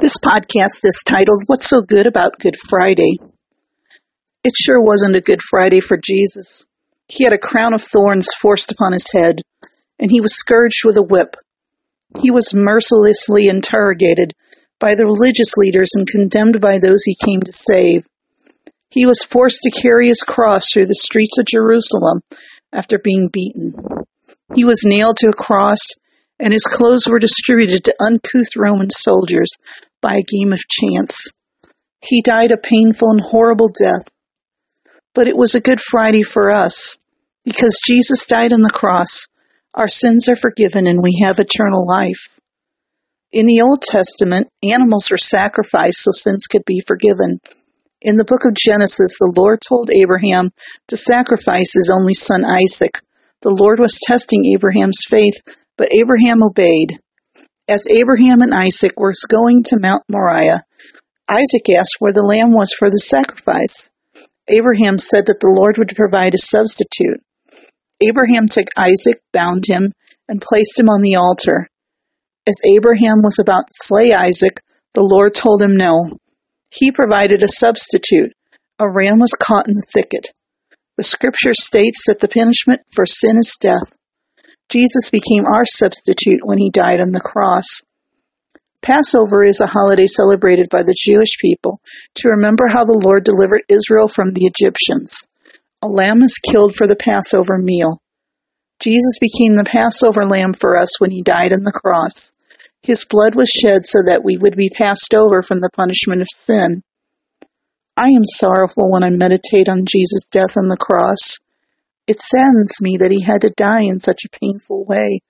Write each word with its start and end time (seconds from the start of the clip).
This 0.00 0.16
podcast 0.16 0.86
is 0.86 1.04
titled 1.06 1.42
What's 1.46 1.68
So 1.68 1.82
Good 1.82 2.06
About 2.06 2.38
Good 2.38 2.56
Friday? 2.56 3.18
It 4.42 4.54
sure 4.56 4.82
wasn't 4.82 5.14
a 5.14 5.20
Good 5.20 5.42
Friday 5.42 5.80
for 5.80 5.98
Jesus. 6.02 6.64
He 7.06 7.24
had 7.24 7.34
a 7.34 7.38
crown 7.38 7.74
of 7.74 7.82
thorns 7.82 8.32
forced 8.32 8.72
upon 8.72 8.94
his 8.94 9.10
head, 9.12 9.42
and 9.98 10.10
he 10.10 10.22
was 10.22 10.34
scourged 10.34 10.86
with 10.86 10.96
a 10.96 11.02
whip. 11.02 11.36
He 12.18 12.30
was 12.30 12.54
mercilessly 12.54 13.48
interrogated 13.48 14.32
by 14.78 14.94
the 14.94 15.04
religious 15.04 15.58
leaders 15.58 15.90
and 15.94 16.08
condemned 16.08 16.62
by 16.62 16.78
those 16.78 17.02
he 17.04 17.14
came 17.22 17.42
to 17.42 17.52
save. 17.52 18.06
He 18.88 19.04
was 19.04 19.22
forced 19.22 19.60
to 19.64 19.82
carry 19.82 20.08
his 20.08 20.22
cross 20.22 20.70
through 20.70 20.86
the 20.86 20.94
streets 20.94 21.36
of 21.36 21.44
Jerusalem 21.44 22.22
after 22.72 22.98
being 22.98 23.28
beaten. 23.30 23.74
He 24.54 24.64
was 24.64 24.80
nailed 24.82 25.18
to 25.18 25.28
a 25.28 25.34
cross, 25.34 25.80
and 26.38 26.54
his 26.54 26.64
clothes 26.64 27.06
were 27.06 27.18
distributed 27.18 27.84
to 27.84 28.02
uncouth 28.02 28.56
Roman 28.56 28.88
soldiers 28.88 29.50
by 30.00 30.16
a 30.16 30.22
game 30.22 30.52
of 30.52 30.60
chance. 30.68 31.30
He 32.02 32.22
died 32.22 32.50
a 32.50 32.56
painful 32.56 33.10
and 33.10 33.20
horrible 33.20 33.68
death. 33.68 34.12
But 35.14 35.28
it 35.28 35.36
was 35.36 35.54
a 35.54 35.60
Good 35.60 35.80
Friday 35.80 36.22
for 36.22 36.50
us. 36.50 36.98
Because 37.44 37.80
Jesus 37.84 38.26
died 38.26 38.52
on 38.52 38.60
the 38.60 38.70
cross, 38.70 39.26
our 39.74 39.88
sins 39.88 40.28
are 40.28 40.36
forgiven 40.36 40.86
and 40.86 41.02
we 41.02 41.20
have 41.22 41.38
eternal 41.38 41.86
life. 41.86 42.38
In 43.32 43.46
the 43.46 43.60
Old 43.60 43.82
Testament, 43.82 44.48
animals 44.62 45.08
were 45.10 45.16
sacrificed 45.16 46.00
so 46.02 46.10
sins 46.12 46.46
could 46.46 46.64
be 46.66 46.80
forgiven. 46.80 47.38
In 48.02 48.16
the 48.16 48.24
book 48.24 48.44
of 48.44 48.54
Genesis, 48.54 49.12
the 49.18 49.32
Lord 49.36 49.60
told 49.60 49.90
Abraham 49.90 50.50
to 50.88 50.96
sacrifice 50.96 51.74
his 51.74 51.92
only 51.94 52.14
son 52.14 52.44
Isaac. 52.44 52.98
The 53.42 53.50
Lord 53.50 53.78
was 53.78 54.00
testing 54.02 54.46
Abraham's 54.46 55.04
faith, 55.06 55.40
but 55.76 55.92
Abraham 55.92 56.42
obeyed. 56.42 56.98
As 57.70 57.86
Abraham 57.88 58.42
and 58.42 58.52
Isaac 58.52 58.98
were 58.98 59.12
going 59.28 59.62
to 59.66 59.78
Mount 59.78 60.02
Moriah, 60.10 60.64
Isaac 61.28 61.70
asked 61.70 62.00
where 62.00 62.12
the 62.12 62.24
lamb 62.24 62.52
was 62.52 62.72
for 62.72 62.90
the 62.90 62.98
sacrifice. 62.98 63.92
Abraham 64.48 64.98
said 64.98 65.26
that 65.26 65.38
the 65.38 65.54
Lord 65.56 65.78
would 65.78 65.94
provide 65.94 66.34
a 66.34 66.38
substitute. 66.38 67.20
Abraham 68.02 68.48
took 68.48 68.66
Isaac, 68.76 69.22
bound 69.32 69.66
him, 69.68 69.92
and 70.28 70.42
placed 70.42 70.80
him 70.80 70.88
on 70.88 71.00
the 71.00 71.14
altar. 71.14 71.68
As 72.44 72.60
Abraham 72.66 73.22
was 73.22 73.38
about 73.38 73.68
to 73.68 73.84
slay 73.86 74.12
Isaac, 74.12 74.60
the 74.94 75.04
Lord 75.04 75.34
told 75.34 75.62
him 75.62 75.76
no. 75.76 76.18
He 76.72 76.90
provided 76.90 77.44
a 77.44 77.48
substitute. 77.48 78.32
A 78.80 78.90
ram 78.90 79.20
was 79.20 79.36
caught 79.40 79.68
in 79.68 79.74
the 79.74 79.86
thicket. 79.94 80.32
The 80.96 81.04
scripture 81.04 81.54
states 81.54 82.06
that 82.08 82.18
the 82.18 82.26
punishment 82.26 82.80
for 82.92 83.06
sin 83.06 83.36
is 83.36 83.56
death. 83.60 83.96
Jesus 84.70 85.10
became 85.10 85.44
our 85.44 85.64
substitute 85.64 86.40
when 86.44 86.58
he 86.58 86.70
died 86.70 87.00
on 87.00 87.10
the 87.10 87.20
cross. 87.20 87.82
Passover 88.82 89.42
is 89.44 89.60
a 89.60 89.66
holiday 89.66 90.06
celebrated 90.06 90.68
by 90.70 90.82
the 90.82 90.96
Jewish 90.96 91.38
people 91.38 91.80
to 92.14 92.30
remember 92.30 92.68
how 92.68 92.84
the 92.84 93.00
Lord 93.04 93.24
delivered 93.24 93.62
Israel 93.68 94.08
from 94.08 94.32
the 94.32 94.46
Egyptians. 94.46 95.28
A 95.82 95.88
lamb 95.88 96.22
is 96.22 96.38
killed 96.38 96.74
for 96.74 96.86
the 96.86 96.96
Passover 96.96 97.58
meal. 97.58 97.98
Jesus 98.80 99.18
became 99.20 99.56
the 99.56 99.64
Passover 99.64 100.24
lamb 100.24 100.54
for 100.54 100.78
us 100.78 101.00
when 101.00 101.10
he 101.10 101.22
died 101.22 101.52
on 101.52 101.64
the 101.64 101.72
cross. 101.72 102.32
His 102.82 103.04
blood 103.04 103.34
was 103.34 103.50
shed 103.50 103.84
so 103.84 103.98
that 104.06 104.24
we 104.24 104.38
would 104.38 104.56
be 104.56 104.70
passed 104.70 105.14
over 105.14 105.42
from 105.42 105.60
the 105.60 105.70
punishment 105.74 106.22
of 106.22 106.28
sin. 106.32 106.82
I 107.96 108.08
am 108.08 108.24
sorrowful 108.24 108.90
when 108.90 109.04
I 109.04 109.10
meditate 109.10 109.68
on 109.68 109.84
Jesus' 109.86 110.24
death 110.30 110.56
on 110.56 110.68
the 110.68 110.78
cross. 110.78 111.38
It 112.10 112.18
saddens 112.18 112.80
me 112.80 112.96
that 112.96 113.12
he 113.12 113.20
had 113.20 113.42
to 113.42 113.54
die 113.56 113.82
in 113.82 114.00
such 114.00 114.24
a 114.24 114.36
painful 114.36 114.84
way 114.84 115.20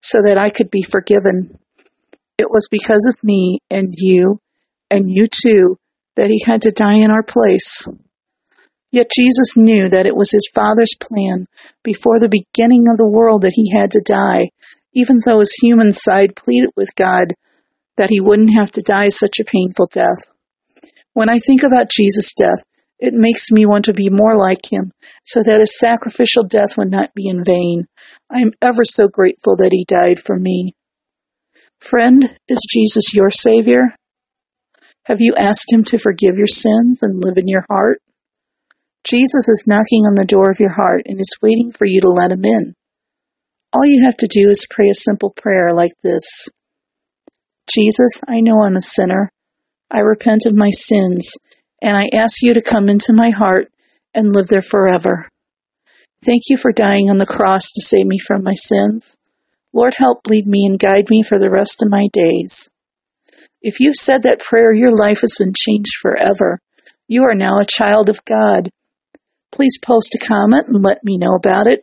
so 0.00 0.22
that 0.24 0.38
I 0.38 0.50
could 0.50 0.70
be 0.70 0.84
forgiven. 0.84 1.58
It 2.38 2.46
was 2.48 2.68
because 2.70 3.06
of 3.08 3.18
me 3.24 3.58
and 3.68 3.88
you 3.96 4.38
and 4.88 5.06
you 5.08 5.26
too 5.26 5.78
that 6.14 6.30
he 6.30 6.40
had 6.46 6.62
to 6.62 6.70
die 6.70 6.98
in 6.98 7.10
our 7.10 7.24
place. 7.24 7.88
Yet 8.92 9.10
Jesus 9.10 9.56
knew 9.56 9.88
that 9.88 10.06
it 10.06 10.14
was 10.14 10.30
his 10.30 10.48
Father's 10.54 10.94
plan 10.94 11.46
before 11.82 12.20
the 12.20 12.28
beginning 12.28 12.86
of 12.88 12.98
the 12.98 13.10
world 13.10 13.42
that 13.42 13.54
he 13.54 13.72
had 13.72 13.90
to 13.90 14.00
die, 14.06 14.50
even 14.92 15.18
though 15.24 15.40
his 15.40 15.58
human 15.60 15.92
side 15.92 16.36
pleaded 16.36 16.70
with 16.76 16.94
God 16.94 17.32
that 17.96 18.10
he 18.10 18.20
wouldn't 18.20 18.54
have 18.54 18.70
to 18.72 18.80
die 18.80 19.08
such 19.08 19.40
a 19.40 19.44
painful 19.44 19.88
death. 19.92 20.32
When 21.14 21.28
I 21.28 21.40
think 21.40 21.64
about 21.64 21.90
Jesus' 21.90 22.32
death, 22.32 22.64
it 22.98 23.14
makes 23.14 23.50
me 23.50 23.64
want 23.64 23.84
to 23.84 23.92
be 23.92 24.08
more 24.08 24.36
like 24.36 24.72
him, 24.72 24.92
so 25.24 25.42
that 25.42 25.60
his 25.60 25.78
sacrificial 25.78 26.42
death 26.42 26.76
would 26.76 26.90
not 26.90 27.14
be 27.14 27.28
in 27.28 27.44
vain. 27.44 27.84
I 28.30 28.40
am 28.40 28.52
ever 28.60 28.84
so 28.84 29.08
grateful 29.08 29.56
that 29.56 29.72
he 29.72 29.84
died 29.84 30.18
for 30.18 30.38
me. 30.38 30.74
Friend, 31.80 32.36
is 32.48 32.66
Jesus 32.68 33.14
your 33.14 33.30
Savior? 33.30 33.94
Have 35.04 35.20
you 35.20 35.34
asked 35.36 35.72
him 35.72 35.84
to 35.84 35.98
forgive 35.98 36.36
your 36.36 36.48
sins 36.48 37.02
and 37.02 37.24
live 37.24 37.36
in 37.36 37.48
your 37.48 37.64
heart? 37.68 38.00
Jesus 39.04 39.48
is 39.48 39.64
knocking 39.66 40.04
on 40.04 40.16
the 40.16 40.26
door 40.26 40.50
of 40.50 40.60
your 40.60 40.74
heart 40.74 41.02
and 41.06 41.20
is 41.20 41.38
waiting 41.40 41.70
for 41.72 41.86
you 41.86 42.00
to 42.00 42.08
let 42.08 42.32
him 42.32 42.44
in. 42.44 42.74
All 43.72 43.86
you 43.86 44.02
have 44.04 44.16
to 44.18 44.26
do 44.26 44.50
is 44.50 44.66
pray 44.68 44.90
a 44.90 44.94
simple 44.94 45.30
prayer 45.30 45.72
like 45.72 45.92
this 46.02 46.48
Jesus, 47.72 48.22
I 48.26 48.40
know 48.40 48.62
I'm 48.62 48.76
a 48.76 48.80
sinner. 48.80 49.30
I 49.90 50.00
repent 50.00 50.46
of 50.46 50.54
my 50.54 50.70
sins, 50.70 51.36
and 51.82 51.96
I 51.96 52.08
ask 52.12 52.42
you 52.42 52.54
to 52.54 52.62
come 52.62 52.88
into 52.88 53.12
my 53.12 53.30
heart 53.30 53.70
and 54.14 54.34
live 54.34 54.48
there 54.48 54.62
forever. 54.62 55.28
Thank 56.24 56.44
you 56.48 56.56
for 56.56 56.72
dying 56.72 57.10
on 57.10 57.18
the 57.18 57.26
cross 57.26 57.70
to 57.72 57.80
save 57.80 58.06
me 58.06 58.18
from 58.18 58.42
my 58.42 58.54
sins. 58.54 59.16
Lord, 59.72 59.94
help 59.94 60.26
lead 60.26 60.46
me 60.46 60.66
and 60.66 60.78
guide 60.78 61.10
me 61.10 61.22
for 61.22 61.38
the 61.38 61.50
rest 61.50 61.82
of 61.82 61.90
my 61.90 62.08
days. 62.12 62.70
If 63.62 63.80
you've 63.80 63.96
said 63.96 64.22
that 64.22 64.40
prayer, 64.40 64.72
your 64.72 64.96
life 64.96 65.20
has 65.20 65.36
been 65.38 65.52
changed 65.54 65.92
forever. 66.00 66.60
You 67.06 67.24
are 67.24 67.34
now 67.34 67.60
a 67.60 67.66
child 67.66 68.08
of 68.08 68.24
God. 68.24 68.70
Please 69.52 69.78
post 69.78 70.14
a 70.14 70.26
comment 70.26 70.66
and 70.68 70.82
let 70.82 71.04
me 71.04 71.16
know 71.16 71.34
about 71.34 71.66
it. 71.66 71.80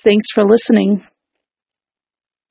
Thanks 0.00 0.30
for 0.30 0.44
listening. 0.44 1.02